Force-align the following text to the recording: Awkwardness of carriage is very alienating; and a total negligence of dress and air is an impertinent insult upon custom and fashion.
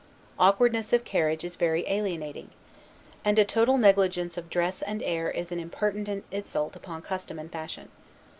Awkwardness 0.39 0.93
of 0.93 1.03
carriage 1.05 1.43
is 1.43 1.57
very 1.57 1.87
alienating; 1.87 2.49
and 3.23 3.37
a 3.37 3.45
total 3.45 3.77
negligence 3.77 4.35
of 4.35 4.49
dress 4.49 4.81
and 4.81 5.03
air 5.03 5.29
is 5.29 5.51
an 5.51 5.59
impertinent 5.59 6.23
insult 6.31 6.75
upon 6.75 7.03
custom 7.03 7.37
and 7.37 7.51
fashion. 7.51 7.87